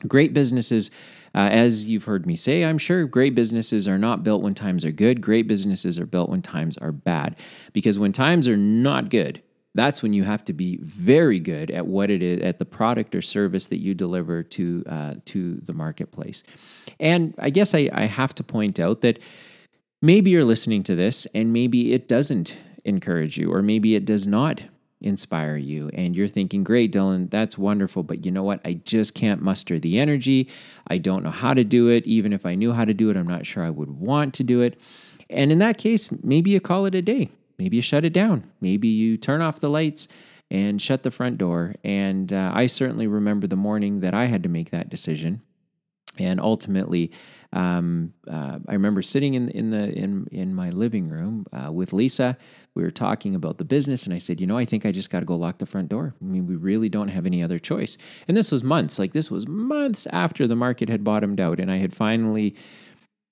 Great 0.07 0.33
businesses, 0.33 0.91
uh, 1.33 1.49
as 1.51 1.85
you've 1.85 2.03
heard 2.03 2.25
me 2.25 2.35
say, 2.35 2.63
I'm 2.63 2.77
sure 2.77 3.05
great 3.05 3.35
businesses 3.35 3.87
are 3.87 3.97
not 3.97 4.23
built 4.23 4.41
when 4.41 4.53
times 4.53 4.83
are 4.83 4.91
good. 4.91 5.21
Great 5.21 5.47
businesses 5.47 5.97
are 5.97 6.05
built 6.05 6.29
when 6.29 6.41
times 6.41 6.77
are 6.77 6.91
bad. 6.91 7.37
Because 7.71 7.97
when 7.97 8.11
times 8.11 8.47
are 8.47 8.57
not 8.57 9.09
good, 9.09 9.41
that's 9.75 10.03
when 10.03 10.13
you 10.13 10.23
have 10.23 10.45
to 10.45 10.53
be 10.53 10.77
very 10.81 11.39
good 11.39 11.71
at 11.71 11.87
what 11.87 12.09
it 12.09 12.21
is 12.21 12.41
at 12.41 12.59
the 12.59 12.65
product 12.65 13.15
or 13.15 13.21
service 13.21 13.67
that 13.67 13.79
you 13.79 13.93
deliver 13.93 14.43
to 14.43 14.83
uh, 14.87 15.15
to 15.25 15.55
the 15.55 15.73
marketplace 15.73 16.43
and 16.99 17.33
i 17.39 17.49
guess 17.49 17.73
I, 17.73 17.89
I 17.91 18.05
have 18.05 18.35
to 18.35 18.43
point 18.43 18.79
out 18.79 19.01
that 19.01 19.19
maybe 20.01 20.31
you're 20.31 20.45
listening 20.45 20.83
to 20.83 20.95
this 20.95 21.25
and 21.33 21.51
maybe 21.53 21.93
it 21.93 22.07
doesn't 22.07 22.55
encourage 22.85 23.37
you, 23.37 23.51
or 23.51 23.61
maybe 23.61 23.95
it 23.95 24.05
does 24.05 24.27
not 24.27 24.63
inspire 25.01 25.57
you. 25.57 25.89
And 25.93 26.15
you're 26.15 26.29
thinking, 26.29 26.63
great, 26.63 26.93
Dylan, 26.93 27.29
that's 27.29 27.57
wonderful. 27.57 28.03
But 28.03 28.25
you 28.25 28.31
know 28.31 28.43
what? 28.43 28.61
I 28.65 28.73
just 28.85 29.13
can't 29.13 29.41
muster 29.41 29.77
the 29.77 29.99
energy. 29.99 30.49
I 30.87 30.97
don't 30.97 31.23
know 31.23 31.29
how 31.29 31.53
to 31.53 31.63
do 31.63 31.89
it. 31.89 32.05
Even 32.05 32.33
if 32.33 32.45
I 32.45 32.55
knew 32.55 32.71
how 32.71 32.85
to 32.85 32.93
do 32.93 33.09
it, 33.09 33.17
I'm 33.17 33.27
not 33.27 33.45
sure 33.45 33.63
I 33.63 33.69
would 33.69 33.91
want 33.91 34.33
to 34.35 34.43
do 34.43 34.61
it. 34.61 34.79
And 35.29 35.51
in 35.51 35.59
that 35.59 35.77
case, 35.77 36.09
maybe 36.23 36.51
you 36.51 36.61
call 36.61 36.85
it 36.85 36.95
a 36.95 37.01
day. 37.01 37.29
Maybe 37.59 37.75
you 37.75 37.81
shut 37.81 38.05
it 38.05 38.13
down. 38.13 38.49
Maybe 38.61 38.87
you 38.87 39.17
turn 39.17 39.41
off 39.41 39.59
the 39.59 39.69
lights 39.69 40.07
and 40.49 40.81
shut 40.81 41.03
the 41.03 41.11
front 41.11 41.37
door. 41.37 41.75
And 41.83 42.31
uh, 42.31 42.51
I 42.53 42.67
certainly 42.67 43.07
remember 43.07 43.47
the 43.47 43.55
morning 43.55 44.01
that 44.01 44.13
I 44.13 44.25
had 44.25 44.43
to 44.43 44.49
make 44.49 44.71
that 44.71 44.89
decision. 44.89 45.41
And 46.19 46.39
ultimately, 46.39 47.11
um, 47.53 48.13
uh, 48.29 48.59
I 48.67 48.73
remember 48.73 49.01
sitting 49.01 49.33
in 49.33 49.49
in 49.49 49.71
the 49.71 49.91
in 49.91 50.27
in 50.31 50.53
my 50.53 50.69
living 50.69 51.09
room 51.09 51.47
uh, 51.51 51.71
with 51.71 51.91
Lisa. 51.91 52.37
We 52.75 52.83
were 52.83 52.91
talking 52.91 53.35
about 53.35 53.57
the 53.57 53.65
business, 53.65 54.05
and 54.05 54.13
I 54.13 54.17
said, 54.17 54.41
you 54.41 54.47
know, 54.47 54.57
I 54.57 54.65
think 54.65 54.85
I 54.85 54.91
just 54.91 55.11
got 55.11 55.19
to 55.19 55.25
go 55.25 55.35
lock 55.35 55.59
the 55.59 55.65
front 55.65 55.89
door. 55.89 56.15
I 56.19 56.25
mean, 56.25 56.47
we 56.47 56.55
really 56.55 56.89
don't 56.89 57.09
have 57.09 57.25
any 57.25 57.43
other 57.43 57.59
choice. 57.59 57.97
And 58.27 58.35
this 58.35 58.51
was 58.51 58.63
months, 58.63 58.97
like 58.97 59.13
this 59.13 59.29
was 59.29 59.47
months 59.47 60.07
after 60.07 60.47
the 60.47 60.55
market 60.55 60.89
had 60.89 61.03
bottomed 61.03 61.39
out, 61.39 61.59
and 61.59 61.71
I 61.71 61.77
had 61.77 61.93
finally. 61.93 62.55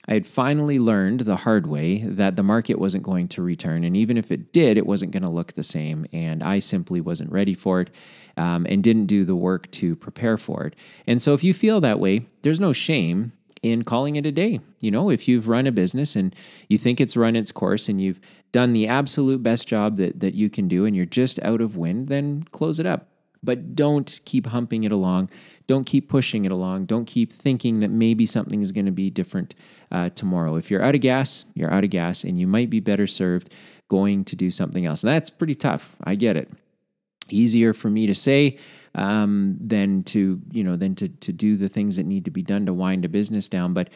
I 0.07 0.13
had 0.13 0.25
finally 0.25 0.79
learned 0.79 1.21
the 1.21 1.35
hard 1.35 1.67
way 1.67 1.99
that 1.99 2.35
the 2.35 2.41
market 2.41 2.79
wasn't 2.79 3.03
going 3.03 3.27
to 3.27 3.43
return. 3.43 3.83
And 3.83 3.95
even 3.95 4.17
if 4.17 4.31
it 4.31 4.51
did, 4.51 4.75
it 4.75 4.87
wasn't 4.87 5.11
going 5.11 5.21
to 5.21 5.29
look 5.29 5.53
the 5.53 5.63
same. 5.63 6.07
And 6.11 6.41
I 6.41 6.57
simply 6.57 6.99
wasn't 6.99 7.31
ready 7.31 7.53
for 7.53 7.81
it 7.81 7.91
um, 8.35 8.65
and 8.67 8.83
didn't 8.83 9.05
do 9.05 9.25
the 9.25 9.35
work 9.35 9.69
to 9.73 9.95
prepare 9.95 10.39
for 10.39 10.63
it. 10.63 10.75
And 11.05 11.21
so 11.21 11.35
if 11.35 11.43
you 11.43 11.53
feel 11.53 11.81
that 11.81 11.99
way, 11.99 12.25
there's 12.41 12.59
no 12.59 12.73
shame 12.73 13.33
in 13.61 13.83
calling 13.83 14.15
it 14.15 14.25
a 14.25 14.31
day. 14.31 14.59
You 14.79 14.89
know, 14.89 15.11
if 15.11 15.27
you've 15.27 15.47
run 15.47 15.67
a 15.67 15.71
business 15.71 16.15
and 16.15 16.35
you 16.67 16.79
think 16.79 16.99
it's 16.99 17.15
run 17.15 17.35
its 17.35 17.51
course 17.51 17.87
and 17.87 18.01
you've 18.01 18.19
done 18.51 18.73
the 18.73 18.87
absolute 18.87 19.41
best 19.41 19.67
job 19.67 19.97
that, 19.97 20.19
that 20.19 20.33
you 20.33 20.49
can 20.49 20.67
do 20.67 20.85
and 20.85 20.95
you're 20.95 21.05
just 21.05 21.39
out 21.41 21.61
of 21.61 21.77
wind, 21.77 22.07
then 22.07 22.43
close 22.51 22.79
it 22.79 22.85
up. 22.85 23.07
But 23.43 23.75
don't 23.75 24.19
keep 24.25 24.47
humping 24.47 24.83
it 24.83 24.91
along. 24.91 25.29
Don't 25.65 25.85
keep 25.85 26.09
pushing 26.09 26.45
it 26.45 26.51
along. 26.51 26.85
Don't 26.85 27.05
keep 27.05 27.33
thinking 27.33 27.79
that 27.79 27.89
maybe 27.89 28.25
something 28.25 28.61
is 28.61 28.71
going 28.71 28.85
to 28.85 28.91
be 28.91 29.09
different 29.09 29.55
uh, 29.91 30.09
tomorrow. 30.09 30.57
If 30.57 30.69
you're 30.69 30.83
out 30.83 30.95
of 30.95 31.01
gas, 31.01 31.45
you're 31.55 31.73
out 31.73 31.83
of 31.83 31.89
gas, 31.89 32.23
and 32.23 32.39
you 32.39 32.45
might 32.45 32.69
be 32.69 32.79
better 32.79 33.07
served 33.07 33.51
going 33.87 34.23
to 34.25 34.35
do 34.35 34.51
something 34.51 34.85
else. 34.85 35.03
And 35.03 35.11
that's 35.11 35.29
pretty 35.29 35.55
tough. 35.55 35.95
I 36.03 36.15
get 36.15 36.37
it. 36.37 36.51
Easier 37.29 37.73
for 37.73 37.89
me 37.89 38.05
to 38.07 38.13
say 38.13 38.57
um, 38.93 39.57
than 39.59 40.03
to 40.03 40.41
you 40.51 40.63
know 40.63 40.75
than 40.75 40.95
to 40.95 41.07
to 41.07 41.31
do 41.31 41.55
the 41.55 41.69
things 41.69 41.95
that 41.95 42.05
need 42.05 42.25
to 42.25 42.31
be 42.31 42.41
done 42.41 42.65
to 42.65 42.73
wind 42.73 43.05
a 43.05 43.09
business 43.09 43.47
down. 43.47 43.73
But 43.73 43.89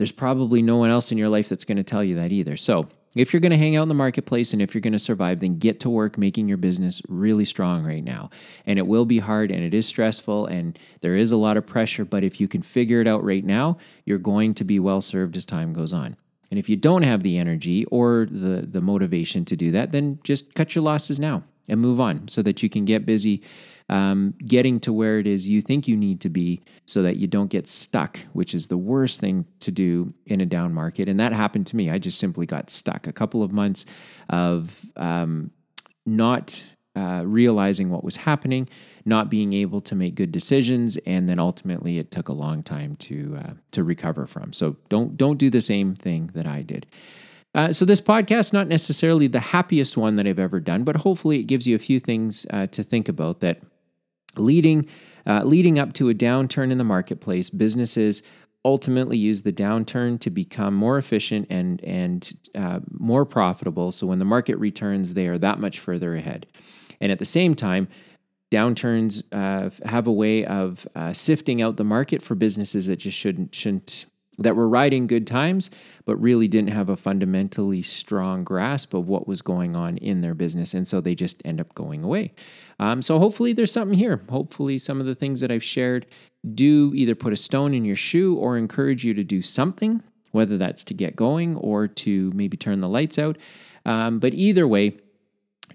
there's 0.00 0.12
probably 0.12 0.62
no 0.62 0.78
one 0.78 0.88
else 0.88 1.12
in 1.12 1.18
your 1.18 1.28
life 1.28 1.50
that's 1.50 1.66
going 1.66 1.76
to 1.76 1.82
tell 1.82 2.02
you 2.02 2.14
that 2.14 2.32
either. 2.32 2.56
So 2.56 2.88
if 3.14 3.34
you're 3.34 3.40
going 3.40 3.50
to 3.50 3.58
hang 3.58 3.76
out 3.76 3.82
in 3.82 3.88
the 3.88 3.94
marketplace 3.94 4.54
and 4.54 4.62
if 4.62 4.72
you're 4.72 4.80
going 4.80 4.94
to 4.94 4.98
survive, 4.98 5.40
then 5.40 5.58
get 5.58 5.78
to 5.80 5.90
work 5.90 6.16
making 6.16 6.48
your 6.48 6.56
business 6.56 7.02
really 7.06 7.44
strong 7.44 7.84
right 7.84 8.02
now. 8.02 8.30
And 8.64 8.78
it 8.78 8.86
will 8.86 9.04
be 9.04 9.18
hard 9.18 9.50
and 9.50 9.62
it 9.62 9.74
is 9.74 9.86
stressful 9.86 10.46
and 10.46 10.78
there 11.02 11.16
is 11.16 11.32
a 11.32 11.36
lot 11.36 11.58
of 11.58 11.66
pressure. 11.66 12.06
But 12.06 12.24
if 12.24 12.40
you 12.40 12.48
can 12.48 12.62
figure 12.62 13.02
it 13.02 13.06
out 13.06 13.22
right 13.22 13.44
now, 13.44 13.76
you're 14.06 14.16
going 14.16 14.54
to 14.54 14.64
be 14.64 14.80
well 14.80 15.02
served 15.02 15.36
as 15.36 15.44
time 15.44 15.74
goes 15.74 15.92
on. 15.92 16.16
And 16.50 16.58
if 16.58 16.70
you 16.70 16.76
don't 16.76 17.02
have 17.02 17.22
the 17.22 17.36
energy 17.36 17.84
or 17.84 18.26
the, 18.30 18.62
the 18.66 18.80
motivation 18.80 19.44
to 19.44 19.54
do 19.54 19.70
that, 19.72 19.92
then 19.92 20.18
just 20.24 20.54
cut 20.54 20.74
your 20.74 20.82
losses 20.82 21.20
now 21.20 21.42
and 21.70 21.80
move 21.80 22.00
on 22.00 22.28
so 22.28 22.42
that 22.42 22.62
you 22.62 22.68
can 22.68 22.84
get 22.84 23.06
busy 23.06 23.42
um, 23.90 24.34
getting 24.46 24.78
to 24.80 24.92
where 24.92 25.18
it 25.18 25.26
is 25.26 25.48
you 25.48 25.60
think 25.60 25.88
you 25.88 25.96
need 25.96 26.20
to 26.20 26.28
be 26.28 26.60
so 26.86 27.02
that 27.02 27.16
you 27.16 27.26
don't 27.26 27.50
get 27.50 27.66
stuck, 27.66 28.20
which 28.32 28.54
is 28.54 28.68
the 28.68 28.78
worst 28.78 29.20
thing 29.20 29.44
to 29.58 29.72
do 29.72 30.14
in 30.26 30.40
a 30.40 30.46
down 30.46 30.72
market. 30.72 31.08
And 31.08 31.18
that 31.18 31.32
happened 31.32 31.66
to 31.68 31.76
me. 31.76 31.90
I 31.90 31.98
just 31.98 32.18
simply 32.18 32.46
got 32.46 32.70
stuck. 32.70 33.08
A 33.08 33.12
couple 33.12 33.42
of 33.42 33.50
months 33.50 33.84
of 34.28 34.86
um, 34.96 35.50
not 36.06 36.64
uh, 36.94 37.22
realizing 37.24 37.90
what 37.90 38.04
was 38.04 38.14
happening, 38.14 38.68
not 39.04 39.28
being 39.28 39.52
able 39.52 39.80
to 39.80 39.96
make 39.96 40.14
good 40.14 40.30
decisions, 40.30 40.96
and 40.98 41.28
then 41.28 41.40
ultimately 41.40 41.98
it 41.98 42.12
took 42.12 42.28
a 42.28 42.32
long 42.32 42.62
time 42.62 42.94
to 42.96 43.40
uh, 43.42 43.52
to 43.72 43.82
recover 43.82 44.26
from. 44.26 44.52
So 44.52 44.76
don't 44.88 45.16
don't 45.16 45.36
do 45.36 45.50
the 45.50 45.60
same 45.60 45.96
thing 45.96 46.30
that 46.34 46.46
I 46.46 46.62
did. 46.62 46.86
Uh, 47.54 47.72
so 47.72 47.84
this 47.84 48.00
podcast 48.00 48.52
not 48.52 48.68
necessarily 48.68 49.26
the 49.26 49.40
happiest 49.40 49.96
one 49.96 50.16
that 50.16 50.26
I've 50.26 50.38
ever 50.38 50.60
done, 50.60 50.84
but 50.84 50.96
hopefully 50.96 51.40
it 51.40 51.44
gives 51.44 51.66
you 51.66 51.74
a 51.74 51.80
few 51.80 51.98
things 51.98 52.46
uh, 52.50 52.66
to 52.68 52.82
think 52.82 53.08
about 53.08 53.40
that 53.40 53.60
leading 54.36 54.86
uh, 55.26 55.42
leading 55.44 55.78
up 55.78 55.92
to 55.92 56.08
a 56.08 56.14
downturn 56.14 56.70
in 56.70 56.78
the 56.78 56.84
marketplace, 56.84 57.50
businesses 57.50 58.22
ultimately 58.64 59.18
use 59.18 59.42
the 59.42 59.52
downturn 59.52 60.18
to 60.20 60.30
become 60.30 60.74
more 60.74 60.96
efficient 60.98 61.46
and 61.50 61.82
and 61.82 62.32
uh, 62.54 62.80
more 62.92 63.24
profitable. 63.24 63.90
So 63.90 64.06
when 64.06 64.18
the 64.18 64.24
market 64.24 64.56
returns, 64.56 65.14
they 65.14 65.26
are 65.26 65.38
that 65.38 65.58
much 65.58 65.78
further 65.78 66.14
ahead. 66.14 66.46
And 67.00 67.10
at 67.10 67.18
the 67.18 67.24
same 67.24 67.54
time, 67.54 67.88
downturns 68.50 69.22
uh, 69.32 69.70
have 69.88 70.06
a 70.06 70.12
way 70.12 70.44
of 70.44 70.86
sifting 71.12 71.60
out 71.60 71.76
the 71.76 71.84
market 71.84 72.22
for 72.22 72.34
businesses 72.34 72.86
that 72.86 72.96
just 72.96 73.18
shouldn't 73.18 73.54
shouldn't 73.54 74.06
that 74.40 74.56
were 74.56 74.68
riding 74.68 75.06
good 75.06 75.26
times, 75.26 75.70
but 76.04 76.16
really 76.16 76.48
didn't 76.48 76.70
have 76.70 76.88
a 76.88 76.96
fundamentally 76.96 77.82
strong 77.82 78.42
grasp 78.42 78.94
of 78.94 79.06
what 79.06 79.28
was 79.28 79.42
going 79.42 79.76
on 79.76 79.98
in 79.98 80.22
their 80.22 80.34
business. 80.34 80.74
And 80.74 80.88
so 80.88 81.00
they 81.00 81.14
just 81.14 81.44
end 81.44 81.60
up 81.60 81.74
going 81.74 82.02
away. 82.02 82.32
Um, 82.78 83.02
so 83.02 83.18
hopefully 83.18 83.52
there's 83.52 83.72
something 83.72 83.98
here. 83.98 84.20
Hopefully, 84.30 84.78
some 84.78 85.00
of 85.00 85.06
the 85.06 85.14
things 85.14 85.40
that 85.40 85.50
I've 85.50 85.62
shared 85.62 86.06
do 86.54 86.92
either 86.94 87.14
put 87.14 87.32
a 87.32 87.36
stone 87.36 87.74
in 87.74 87.84
your 87.84 87.96
shoe 87.96 88.36
or 88.36 88.56
encourage 88.56 89.04
you 89.04 89.12
to 89.14 89.22
do 89.22 89.42
something, 89.42 90.02
whether 90.32 90.56
that's 90.56 90.82
to 90.84 90.94
get 90.94 91.14
going 91.14 91.56
or 91.56 91.86
to 91.86 92.32
maybe 92.34 92.56
turn 92.56 92.80
the 92.80 92.88
lights 92.88 93.18
out. 93.18 93.36
Um, 93.84 94.18
but 94.18 94.32
either 94.32 94.66
way, 94.66 94.98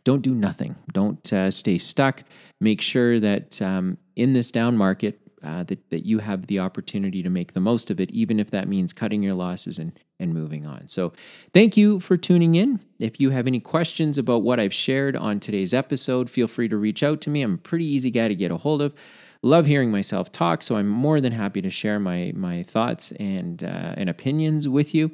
don't 0.04 0.22
do 0.22 0.34
nothing. 0.34 0.76
Don't 0.92 1.32
uh, 1.32 1.52
stay 1.52 1.78
stuck. 1.78 2.24
Make 2.60 2.82
sure 2.82 3.20
that 3.20 3.62
um, 3.62 3.98
in 4.16 4.34
this 4.34 4.52
down 4.52 4.78
market, 4.78 5.20
uh, 5.46 5.64
that, 5.64 5.90
that 5.92 6.06
you 6.06 6.20
have 6.20 6.48
the 6.48 6.60
opportunity 6.60 7.22
to 7.22 7.30
make 7.30 7.54
the 7.54 7.60
most 7.60 7.92
of 7.92 8.00
it, 8.00 8.10
even 8.12 8.40
if 8.40 8.52
that 8.52 8.68
means 8.68 8.92
cutting 8.92 9.22
your 9.22 9.36
losses 9.36 9.78
and, 9.78 9.98
and 10.20 10.34
moving 10.34 10.66
on. 10.66 10.88
So, 10.88 11.14
thank 11.54 11.78
you 11.78 12.00
for 12.00 12.18
tuning 12.18 12.56
in. 12.56 12.80
If 13.00 13.20
you 13.20 13.30
have 13.30 13.48
any 13.48 13.60
questions 13.60 14.18
about 14.18 14.42
what 14.42 14.60
I've 14.60 14.74
shared 14.74 15.16
on 15.16 15.40
today's 15.40 15.74
episode, 15.74 16.30
feel 16.30 16.48
free 16.48 16.68
to 16.70 16.78
reach 16.78 17.04
out 17.04 17.22
to 17.22 17.30
me. 17.30 17.42
I'm 17.42 17.56
a 17.56 17.58
pretty 17.58 17.86
easy 17.86 18.12
guy 18.12 18.28
to 18.28 18.36
get 18.36 18.52
a 18.52 18.58
hold 18.58 18.82
of. 18.82 18.96
Love 19.42 19.68
hearing 19.68 19.92
myself 19.92 20.32
talk, 20.32 20.64
so 20.64 20.76
I'm 20.76 20.88
more 20.88 21.22
than 21.22 21.32
happy 21.32 21.62
to 21.62 21.70
share 21.70 22.00
my 22.00 22.32
my 22.36 22.64
thoughts 22.64 23.12
and 23.20 23.64
uh, 23.64 23.94
and 23.96 24.10
opinions 24.10 24.68
with 24.68 24.96
you. 24.96 25.12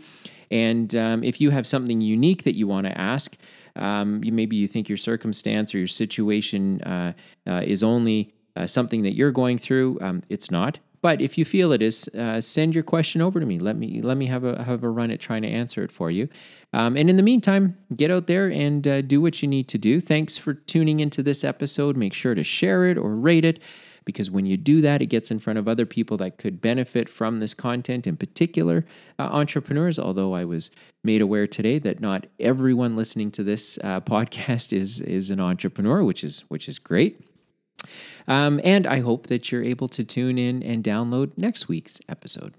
And 0.50 0.95
um, 0.95 1.23
if 1.23 1.41
you 1.41 1.50
have 1.50 1.67
something 1.67 2.00
unique 2.01 2.43
that 2.43 2.55
you 2.55 2.67
want 2.67 2.85
to 2.85 2.97
ask, 2.97 3.38
um, 3.75 4.23
you, 4.23 4.31
maybe 4.31 4.55
you 4.55 4.67
think 4.67 4.89
your 4.89 4.97
circumstance 4.97 5.73
or 5.73 5.79
your 5.79 5.88
situation 5.88 6.81
uh, 6.81 7.13
uh, 7.47 7.61
is 7.65 7.83
only 7.83 8.33
uh, 8.55 8.67
something 8.67 9.03
that 9.03 9.15
you're 9.15 9.31
going 9.31 9.58
through. 9.58 9.98
Um, 10.01 10.24
it's 10.29 10.51
not. 10.51 10.79
But 11.01 11.20
if 11.20 11.38
you 11.38 11.46
feel 11.46 11.72
it 11.72 11.81
is, 11.81 12.08
uh, 12.10 12.39
send 12.41 12.75
your 12.75 12.84
question 12.84 13.22
over 13.22 13.39
to 13.39 13.46
me. 13.46 13.58
Let 13.58 13.75
me 13.75 14.01
let 14.01 14.17
me 14.17 14.27
have 14.27 14.43
a 14.43 14.63
have 14.63 14.84
a 14.84 14.89
run 14.89 15.10
at 15.10 15.20
trying 15.20 15.41
to 15.41 15.48
answer 15.48 15.84
it 15.84 15.91
for 15.91 16.12
you. 16.12 16.29
Um, 16.74 16.96
and 16.96 17.10
in 17.10 17.17
the 17.17 17.24
meantime, 17.24 17.75
get 17.96 18.12
out 18.12 18.27
there 18.27 18.51
and 18.51 18.88
uh, 18.88 19.01
do 19.01 19.20
what 19.20 19.41
you 19.41 19.48
need 19.48 19.67
to 19.70 19.77
do. 19.79 20.00
Thanks 20.00 20.38
for 20.38 20.53
tuning 20.53 21.00
into 21.00 21.24
this 21.24 21.43
episode. 21.43 21.98
Make 21.98 22.13
sure 22.13 22.36
to 22.36 22.43
share 22.43 22.86
it 22.86 22.98
or 22.98 23.15
rate 23.15 23.46
it 23.46 23.60
because 24.05 24.29
when 24.29 24.46
you 24.46 24.58
do 24.58 24.81
that, 24.81 25.01
it 25.01 25.08
gets 25.08 25.31
in 25.31 25.39
front 25.39 25.58
of 25.58 25.67
other 25.67 25.86
people 25.86 26.17
that 26.17 26.38
could 26.38 26.62
benefit 26.62 27.10
from 27.10 27.39
this 27.39 27.53
content, 27.53 28.05
in 28.05 28.15
particular 28.15 28.86
uh, 29.17 29.24
entrepreneurs. 29.24 29.98
Although 29.98 30.34
I 30.34 30.46
was 30.46 30.70
made 31.03 31.22
aware 31.22 31.48
today 31.48 31.79
that 31.79 32.00
not 32.00 32.27
everyone 32.39 32.96
listening 32.96 33.31
to 33.31 33.43
this 33.43 33.79
uh, 33.84 34.01
podcast 34.01 34.72
is 34.72 35.01
is 35.01 35.31
an 35.31 35.39
entrepreneur, 35.39 36.03
which 36.03 36.24
is 36.24 36.41
which 36.48 36.70
is 36.70 36.77
great. 36.77 37.25
Um, 38.28 38.62
and 38.63 38.86
I 38.88 39.00
hope 39.00 39.28
that 39.28 39.51
you're 39.51 39.63
able 39.63 39.88
to 39.90 40.04
tune 40.04 40.38
in 40.38 40.63
and 40.63 40.84
download 40.84 41.38
next 41.38 41.68
week's 41.68 42.00
episode. 42.08 42.56